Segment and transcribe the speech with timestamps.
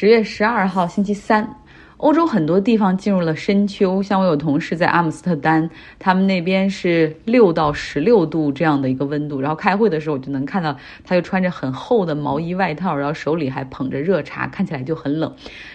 [0.00, 1.56] 十月十二号星期三，
[1.96, 4.00] 欧洲很多地方进入了深秋。
[4.00, 9.40] 像我有同事在阿姆斯特丹，他们那边是六到十六度这样的一个温度。
[9.40, 15.34] 然后开会的时候，我就能看到他就穿着很厚的毛衣外套，然后手里还捧着热茶，看起来就很冷。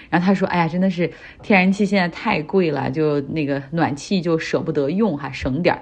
[0.10, 1.12] 然后他说：“哎呀，真的是
[1.42, 5.81] 天然气现在太贵了，就那个暖气就舍不得用哈，省点儿。”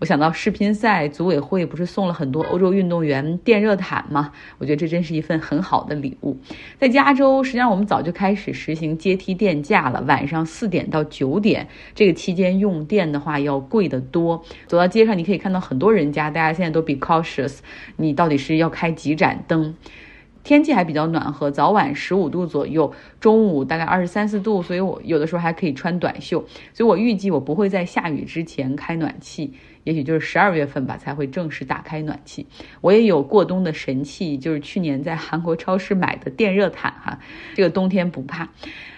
[0.00, 4.30] 我想到世乒赛组委会不是送了很多欧洲运动员电热毯吗？
[4.58, 6.36] 我觉得这真是一份很好的礼物。
[6.78, 10.00] 在加州，实际上我们早就开始实行阶梯电价了。
[10.02, 14.44] 晚上四点到九点这个期间用电的话要贵得多。
[14.68, 17.58] 走到街上，你可以看到很多人家，大家现在都 be cautious，
[17.96, 19.74] 你到底是要开几盏灯？
[20.44, 26.38] 天气还比较暖和，早晚十五度左右，中午大概二十三四度，所以我有的时候还可以穿短袖。
[26.72, 29.52] 所以我预计我不会在下雨之前开暖气。
[29.88, 32.46] 也许就是十二月份吧，才会正式打开暖气。
[32.82, 37.18] 我也有过冬的神器，就是去年在韩国超市买的电热毯哈，
[37.54, 38.50] 这个冬天不怕。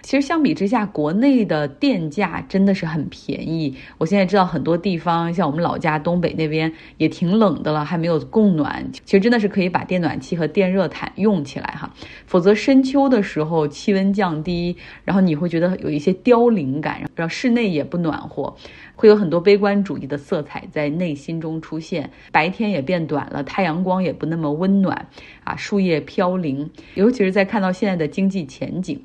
[0.02, 3.76] 其实相比之下，国内的电价真的是很便宜。
[3.98, 8.90] 我现在知道很多地方，像我们老家东北那边也挺冷的了，还没有供暖。
[9.04, 11.94] 其实真的是可以把电暖气和电热毯用起来哈，
[12.26, 18.56] 否则深秋的时候气温降低，然后你会觉得有一些凋零感，然后室内也不暖和。
[18.96, 25.08] 会有很多悲观主义的色彩在在内心中出现，白天也变短了，太阳光也不那么温暖，
[25.44, 29.04] 啊，树叶飘零，尤其是在看到现在的经济前景。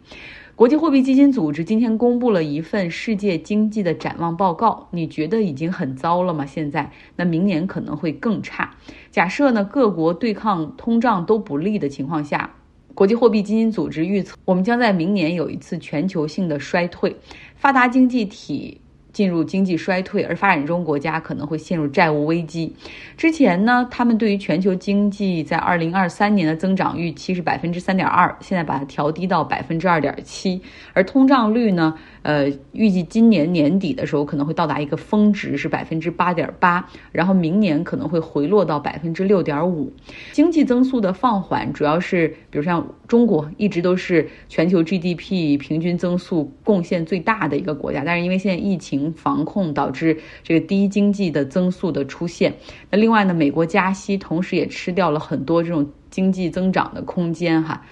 [0.55, 6.45] 国际货币基金组织今天公布了一份世界经济的展望报告，你觉得已经很糟了吗？
[6.45, 8.73] 现在，那明年可能会更差。
[9.11, 12.55] 假设呢，各国对抗通胀都不利的情况下，
[12.93, 17.17] 国际货币基金组织预测，我们将在明年有一次全球性的衰退，
[17.57, 18.79] 发达经济体。
[19.15, 22.75] 进入经济衰退，而发展中国家可能会陷入债务危机。
[23.15, 31.97] 之前呢，他们对于全球经济在二零二三年的增长预期是百分之三点二，现在把它调低到百分之二点七，而通胀率呢？
[32.23, 39.93] 呃，预计今年年底的时候可能会到达一个峰值，是百分之八点八，然后明年可能会回落到百分之六点五。
[40.31, 52.53] 经济增速的放缓，主要是比如像中国一直都是全球 GDP 平均增速贡献最大的一个国家，但是因为现在疫情防控导致这个低经济的增速的出现。
[52.89, 57.85] 那另外呢，美国加息，同时也吃掉了很多这种经济增长的空间哈。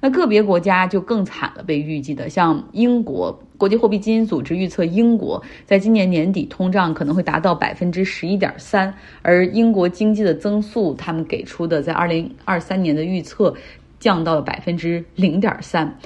[0.00, 13.52] 那个别国家就更惨了，被预计的像英国，国际货币基金组织预测英国在今年年底通胀可能会达到百分之十一点三，而英国经济的增速，他们给出的在二零二三年的预测
[13.98, 15.98] 降到了百分之零点三。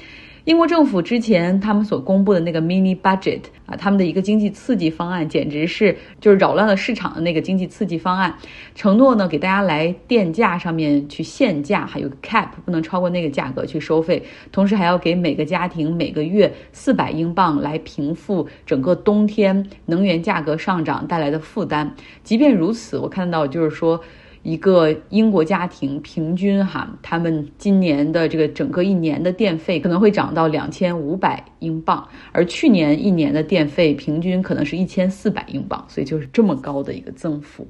[0.44, 8.34] 英国政府之前他们所公布的那个 mini budget 啊，他们的一个经济刺激方案，简直是就是扰乱了市场的那个经济刺激方案，
[8.74, 14.20] 承诺呢给大家来电价上面去限价，还有 cap 不能超过那个价格去收费，
[14.50, 21.94] 同时还要给每个家庭每个月四百英镑来平复整个冬天能源价格上涨带来的负担。
[22.24, 24.02] 即便如此，我看到就是说。
[24.42, 37.66] 一个英国家庭平均哈，他们今年的这个整个一年的电费可能会涨到两千五百英镑，而去年一年的电费平均可能是一千四百英镑，所以就是这么高的一个增幅。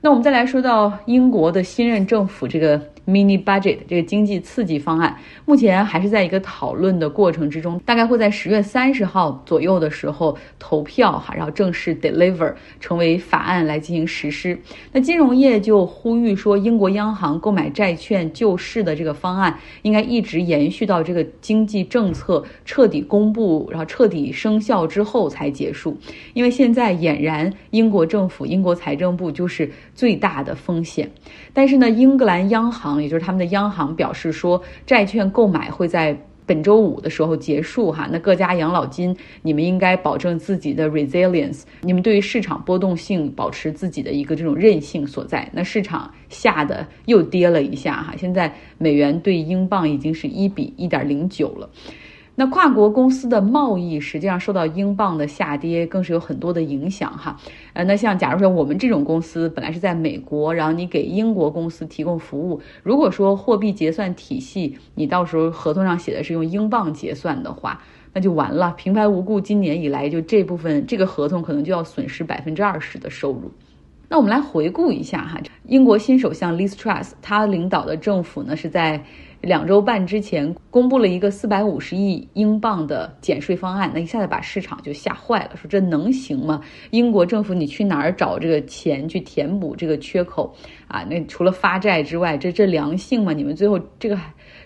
[0.00, 2.80] 那我们再来说到英国的新任政府这个。
[3.06, 14.58] Mini budget 这个经济刺激方案目前还是在一个讨论的过程之中，大概会在十月三十号左右的时候投票哈，然后正式 deliver 成为法案来进行实施。
[14.92, 25.96] 那金融业就呼吁说，英国央行购买债券救市的这个方案应该一直延续到这个经济政策彻底公布，然后彻底生效之后才结束，
[26.34, 31.08] 因为现在俨然英国政府、英国财政部就是最大的风险。
[31.52, 32.95] 但是呢，英格兰央行。
[33.02, 38.08] 也就是他们的央行表示说，债券购买会在本周五的时候结束哈。
[38.12, 45.48] 那各家养老金，你们应该保证自己的 resilience，你们对于市场波动性保持自己的一个这种韧性所在。
[45.52, 51.68] 那市场吓得又跌了一下哈，现在美元对英镑已经是一比一点零九了。
[52.38, 57.34] 那跨国公司的贸易实际上受到英镑的下跌，更是有很多的影响哈。
[57.72, 67.80] 呃，那像假如说我们这种公司本来是在美国，然后你给英国公司提供服务，如果说货币结算体系你到时候合同上写的是用英镑结算的话，
[68.12, 73.50] 那就完了，平白无故今年以来就这部分这个合同可能就要损失百分之二十的收入。
[74.10, 79.02] 那我们来回顾一下哈，英国新首相 Liz Truss 他领导的政府呢是在。
[79.46, 86.60] 两周半之前公布了一个四百五十亿英镑的减税方案，那一下子把市场就吓坏了，说这能行吗？
[86.90, 90.52] 英国政府你去哪儿找这个钱去填补这个缺口
[90.88, 91.04] 啊？
[91.08, 93.32] 那除了发债之外，这这良性吗？
[93.32, 94.18] 你们最后这个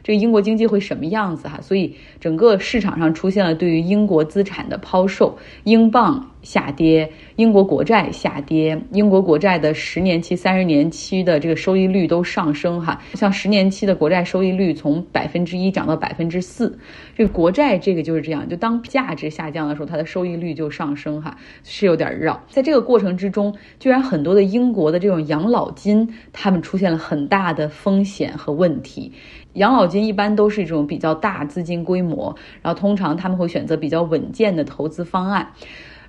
[0.03, 6.27] 这个英国经济会什么样子哈，所以整个市场上出现了对于英国资产的抛售，英镑。
[6.43, 7.07] 下跌，
[7.37, 16.79] 英国国债下跌，英国国债的十年期、三十年期的这个收益率都上升哈，像十年期的国债收益率从百分之一涨到百分之四，
[17.15, 22.43] 这个国债这个就是这样，就当价值下降的时候，它的收益率就上升哈，是有点绕。
[22.49, 29.13] 在这个过程之中，居然很多的英国的这种养老金，他们出现了很大的风险和问题。
[29.55, 35.53] 养老金一般都是这种比较大资金规模，然后通常他们会选择比较稳健的投资方案。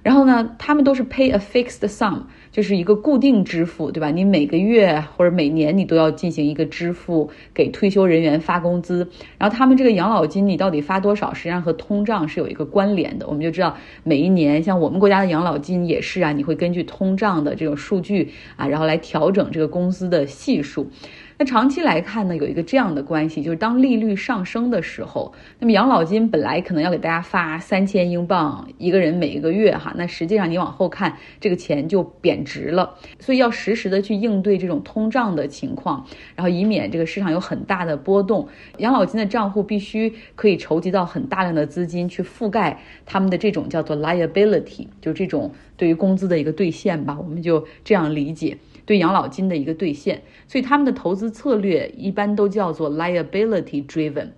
[0.03, 4.11] 然后呢，他们都是 pay a fixed sum，就是一个固定支付，对吧？
[4.11, 9.09] 你每个月或者每年你都要进行一个支付，给退休人员发工资。
[9.37, 13.25] 然后他们这个养老金你到底发多少，实际上和通胀是有一个关联的。
[13.27, 20.89] 我们就知道，每一年像我们国家的养老金也是啊，你会根据通胀的这种数据啊，然后来调整这个工资的系数。
[21.37, 36.05] 那长期来看呢，有一个这样的关系，就是当利率上升的时候，那么养老金本来可能要给大家发三千英镑一个人每一个月哈，那实际上你往后看，这个钱就贬贬值了，所以要实时的去应对这种通胀的情况，
[36.35, 38.47] 然后以免这个市场有很大的波动，
[38.79, 48.57] 养老金的账户必须可以筹集到很大量的资金去覆盖他们的这种叫做 liability，就这种对于工资的一个兑现吧，我们就这样理解。
[48.83, 54.29] 对养老金的一个兑现，所以他们的投资策略一般都叫做 liability driven，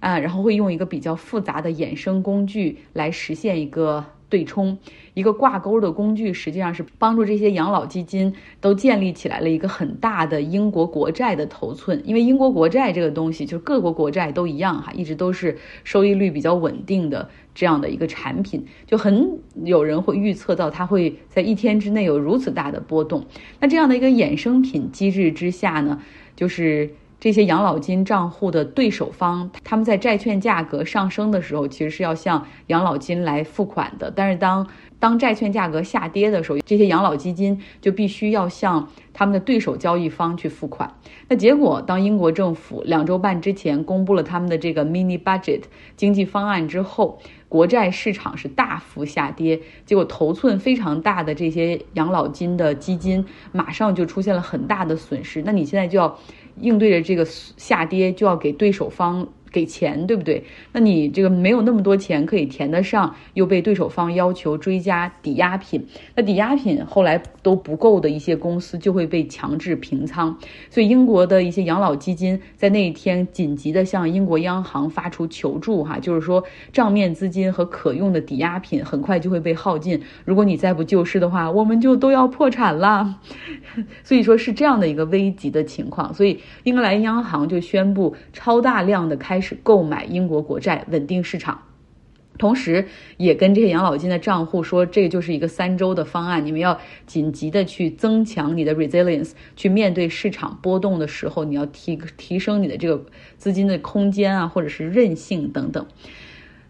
[0.00, 4.78] 啊，然后会用一个比较复杂的衍生工具来实现一个对冲，
[5.12, 17.28] 一个挂钩的工具，实际上是帮助这些养老基金都建立起来了一个很大的英国国债的头寸，因为英国国债这个东西，就是各国国债都一样哈，一直都是收益率比较稳定的。
[17.52, 23.26] 这样的一个产品，就很有人会预测到它会在一天之内有如此大的波动。
[23.58, 26.00] 那这样的一个衍生品机制之下呢，
[26.36, 34.10] 就是这些养老金账户的对手方，他们在债券价格上升的时候，其实是要向养老金来付款的。
[34.10, 34.66] 但是当
[34.98, 40.94] 当债券价格下跌的时候，这些养老基金就必须要向他们的对手交易方去付款。
[41.28, 45.62] 那结果，当英国政府两周半之前公布了他们的这个 mini budget
[45.96, 47.18] 经济方案之后，
[47.48, 55.42] 国债市场是大幅下跌，结果头寸非常大的这些养老金的基金马上就出现了很大的损失。
[55.42, 56.18] 那你现在就要
[56.56, 59.28] 应对着这个下跌，就要给对手方。
[59.50, 60.44] 给钱对不对？
[60.72, 70.38] 那你这个没有那么多钱可以填得上，又被对手方要求追加抵押品，那抵押品后来都不够的一些公司就会被强制平仓。
[70.70, 83.18] 所以英国的一些养老基金在那一天紧急的向英国央行发出求助，哈，就是说账面资金和可用的抵押品很快就会被耗尽，如果你再不救市的话，我们就都要破产了。
[84.04, 89.39] 所以说是这样的一个危急的情况，所以英格兰央行就宣布超大量的开。
[89.40, 91.62] 开始购买英国国债，稳定市场，
[92.36, 92.84] 同时
[93.16, 103.02] 也跟这些养老金的账户说，这就是一个三周的方案，你们要紧急的去增强你的 resilience，去面对市场波动的时候，你要提提升你的这个
[103.38, 105.86] 资金的空间啊，或者是韧性等等。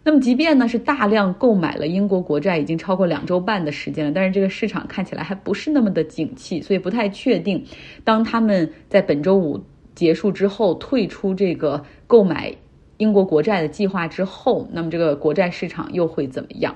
[0.03, 7.65] 那么，即便呢是大量购买了英国国债，已经超过两周半的时间了，但是这个市场看起来还不是那么的景气，所以不太确定，
[8.05, 9.61] 当他们在本周五
[9.95, 12.55] 结束之后退出这个购买。
[12.97, 16.75] 英国国债的计划之后，那么这个国债市场又会怎么样？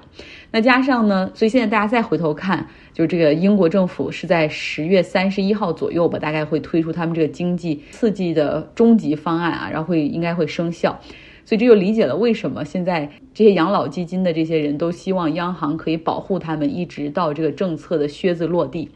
[0.50, 1.30] 那加上呢？
[1.36, 11.00] 所以现在大家再回头看，就是这个英国政府是在十月三十一号左右吧，大概会推出他们这个经济刺激的终极方案啊，然后会应该会生效。
[11.46, 18.90] 所以这就理解了为什么现在这些养老基金的这些人都希望央行可以保护他们，一直到这个政策的靴子落地。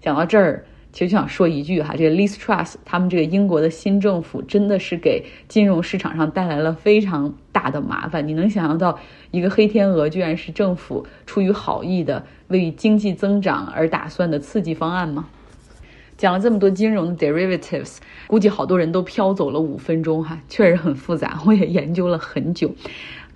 [0.00, 0.66] 讲到这儿。
[0.96, 8.26] 其实就想说一句哈，这个 listrust 他们这个英国的新政府真的是给金融市场上带来了非常大的麻烦。
[8.26, 8.98] 你能想象到
[9.30, 15.26] 一个黑天鹅居然是政府出于好意的为经济增长而打算的刺激方案吗？
[16.16, 22.74] 讲了这么多金融的 derivatives，估计好多人都飘走了五分钟哈，确实很复杂，我也研究了很久。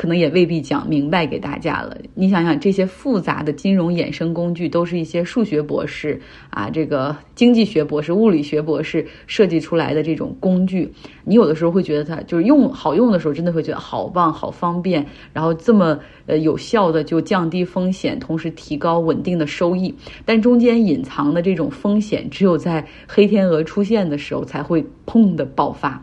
[0.01, 1.95] 可能也未必讲明白给大家了。
[2.15, 10.91] 你想想，这些复杂的金融衍生工具，都是一些数学博士啊，这个经济学博士、物理学博士设计出来的这种工具。
[11.23, 15.05] 你有的时候会觉得它就是用好用的时候，真的会觉得好棒、好方便，
[15.35, 19.95] 然后这么呃有效的就降低风险，同时提高稳定的收益。
[20.25, 26.01] 但中间隐藏的这种风险，只有在黑天鹅出现的时候才会砰的爆发。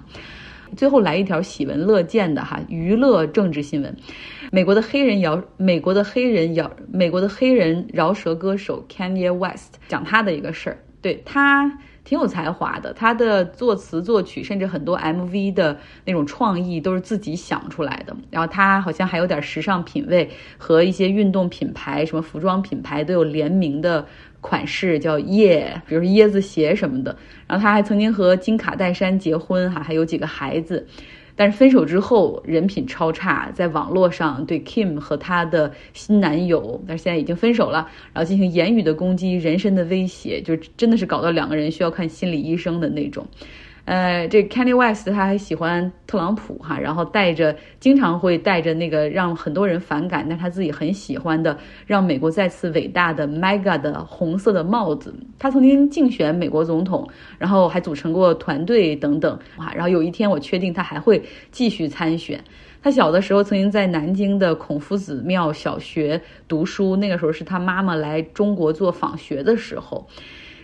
[0.76, 3.96] 最后来一条喜闻乐见的哈娱乐政治新闻，
[4.52, 10.78] 美国的黑人饶美国的黑人饶美国的黑人饶舌歌手 Kanye West 讲他的一个事儿，
[11.08, 11.72] 对他
[12.04, 12.92] 挺有才华的。
[12.92, 18.14] 他的作词作曲，甚至很多 MV 的那种创意都是自己想出来的。
[18.30, 24.06] 然后他好像还有点时尚品味，和一些运动品牌、什么服装品牌都有联名的
[24.42, 27.16] 款式，叫耶，比如说椰子鞋什么的。
[27.48, 30.86] 然后他还曾经和金卡戴珊结婚，哈，还有几个孩子。
[31.38, 43.26] 但是分手之后人品超差，在网络上对 Kim 和她的新男友，但是现在已经分手了，然后进行言语的攻击、人身的威胁，就真的是搞到两个人需要看心理医生的那种。
[43.88, 55.16] 呃，这 Kanye West 他还喜欢特朗普哈，然后戴着经常会戴着那个让很多人反感，但他自己很喜欢的让美国再次伟大的 Mega 的红色的帽子。
[55.40, 59.72] 他曾经竞选美国总统，然后还组成过团队等等啊。
[59.74, 62.44] 然后有一天我确定他还会继续参选。
[62.84, 70.06] 他小的时候曾经在南京的孔夫子庙小学读书，那个时候是他妈妈来中国做访学的时候。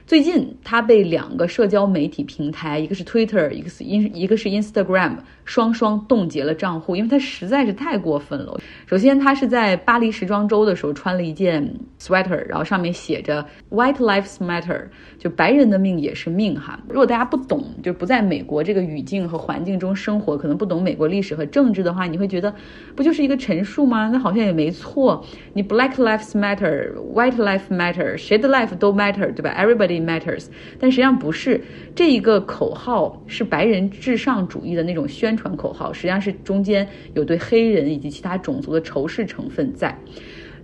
[0.05, 8.59] 最近，他被两个社交媒体平台，一个是 Twitter，一个是 In，一个是 Instagram，双双冻结了账户，因为他实在是太过分了。
[8.85, 16.77] 首先，他是在巴黎时装周的时候穿了一件 sweater，然后上面写着 White Lives Matter，就白人的命也是命哈。
[16.89, 22.53] 如果大家不懂，就不在美国这个语境和环境中生活，可能不懂美国历史和政治的话，你会觉得
[22.93, 24.09] 不就是一个陈述吗？
[24.11, 25.25] 那好像也没错。
[25.53, 29.92] 你 Black Lives Matter，White Lives Matter，谁的 life 都 matter，对吧？Everybody。
[29.99, 30.47] Matters，
[30.79, 31.61] 但实际上不是
[31.95, 39.97] 这一个口号是白人至上主义的那种宣传口号，实际上是中间有对黑人以及其他种族的仇视成分在。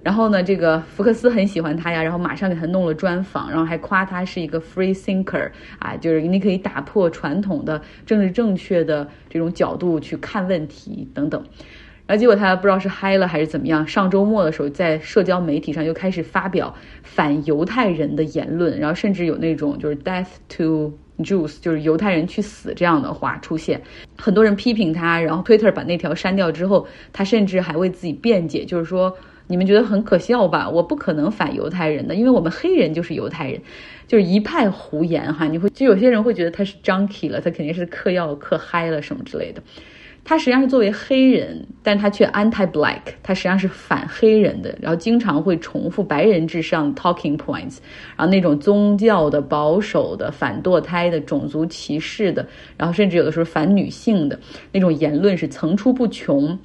[0.01, 11.43] 然后呢，这个福克斯很喜欢他呀，然后马上给他弄了专访，然后还夸他是一个 free thinker 啊，就是你可以打破传统的政治正确的这种角度去看问题等等。
[12.09, 16.73] 然后结果他不知道是嗨了还是怎么样，上周末的时候在社交媒体上又开始发表
[17.03, 23.79] 反犹太人的言论，然后甚至有那种就是 death to Jews，就是犹太人去死这样的话出现，
[24.17, 30.67] 很多人批评他，然后 Twitter 把那条删掉之后，他甚至还为自己辩解，就是说你们觉得很可笑吧？
[30.67, 33.61] 我不可能反犹太人的，因为我们黑人就是犹太人，
[34.07, 35.45] 就是一派胡言哈。
[35.45, 39.61] 你会就有些人会觉得他是 junkie 了，他肯定是嗑药嗑嗨了什么之类的。
[40.23, 47.77] 他实际上是作为黑人，但他却 anti-black，他实际上是反黑人的，然后经常会重复白人至上 talking points，
[48.15, 52.47] 然后那种宗教的、保守的、反堕胎的、种族歧视的，
[52.77, 54.39] 然后甚至有的时候反女性的
[54.71, 56.57] 那种言论是层出不穷。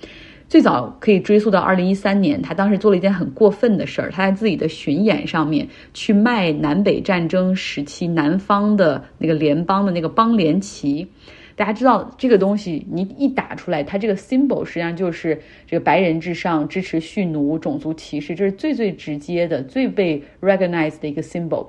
[0.47, 11.09] 最早可以追溯到二零一三年，他当时做了一件很过分的事儿，他在自己的巡演上面去卖南北战争时期南方的那个联邦的那个邦联旗。
[11.57, 21.67] 大家知道这个东西，你一打出来，它这个 symbol 实际上就是这个白人至上、支持蓄奴、种族歧视，这是最最直接的、最被 recognized 的一个 symbol。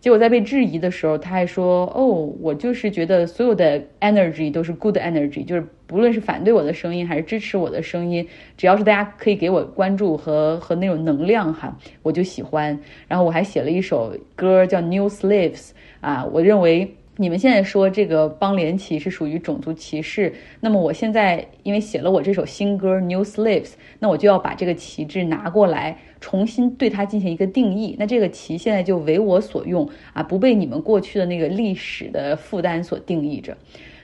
[0.00, 8.26] 结果在被质疑的时候，他还说：“哦，我就是觉得所有的 energy 都是 good energy，就是不论是反对我的声音还是支持我的声音，
[8.56, 12.78] 只要是大家可以给我关注和和那种能量哈，我就喜欢。
[13.08, 23.64] 然后我还写了一首歌叫 New Slaves 啊，我认为。”你们现在说这个邦联旗是属于种族歧视，那么我现在因为写了我这首新歌《New Slaves》，
[23.98, 27.96] 那我就要把这个旗帜拿过来，重新对它进行一个定义。
[27.98, 33.56] 那这个旗现在就为我所用啊，不被你们过去的那个历史的负担所定义着，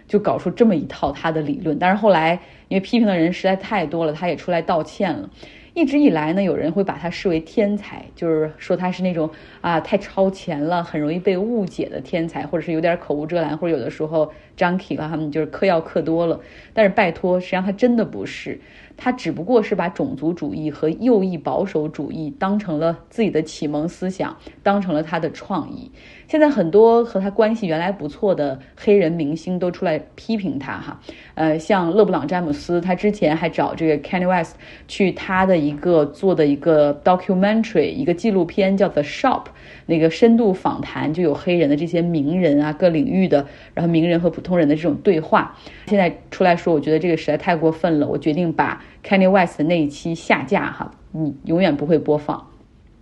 [0.09, 1.79] 就搞出这么一套他的理论。
[1.79, 2.33] 但是后来
[2.67, 5.31] 因为批评的人实在太多了，他也出来道歉了。
[5.75, 9.29] 一直以来呢，有人会把他视为天才，就是说他是那种
[9.61, 16.39] 啊太超前了，很容易被误解的天才，或者是有点口无遮拦，或者有的时候 junkie 了，他们就是嗑药嗑多了。
[16.73, 18.61] 但是拜托，实际上他真的不是。
[18.97, 25.91] 他只不过是把种族主义和右翼保守主义当成了自己的启蒙思想，当成了他的创意。
[26.27, 30.99] 现在很多和他关系原来不错的黑人明星都出来批评他哈，
[31.35, 34.57] 呃，像勒布朗詹姆斯，他之前还找这个 Kanye West
[34.89, 39.45] 去他的一个做的一个 documentary 一个纪录片叫 The Shop，
[39.85, 45.55] 那个深度访谈就有黑人的这些名人啊，各领域的，然后名人和普通人的这种对话。
[45.87, 52.51] 现在出来说，我觉得这个实在太过分了，我决定把 Kanye West 的那一期下架哈，你永远不会播放。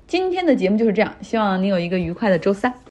[0.06, 2.74] 今天的节目就是这样，希望你有一个愉快的周三。